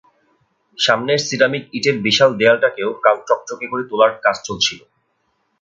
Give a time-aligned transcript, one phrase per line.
[0.77, 4.79] সামনের সিরামিক ইটের বিশাল দেয়ালটাকেও কাল চকচকে করে তোলার কাজ চলছিল।